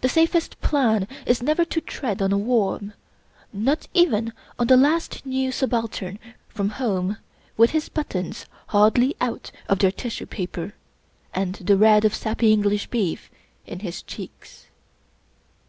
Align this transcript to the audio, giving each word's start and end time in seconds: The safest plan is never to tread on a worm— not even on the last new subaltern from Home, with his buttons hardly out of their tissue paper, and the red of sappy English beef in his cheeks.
The 0.00 0.08
safest 0.08 0.60
plan 0.60 1.06
is 1.24 1.40
never 1.40 1.64
to 1.66 1.80
tread 1.80 2.20
on 2.20 2.32
a 2.32 2.36
worm— 2.36 2.94
not 3.52 3.86
even 3.94 4.32
on 4.58 4.66
the 4.66 4.76
last 4.76 5.24
new 5.24 5.52
subaltern 5.52 6.18
from 6.48 6.70
Home, 6.70 7.18
with 7.56 7.70
his 7.70 7.88
buttons 7.88 8.46
hardly 8.74 9.14
out 9.20 9.52
of 9.68 9.78
their 9.78 9.92
tissue 9.92 10.26
paper, 10.26 10.74
and 11.32 11.54
the 11.54 11.76
red 11.76 12.04
of 12.04 12.12
sappy 12.12 12.50
English 12.52 12.88
beef 12.88 13.30
in 13.64 13.78
his 13.78 14.02
cheeks. 14.02 14.66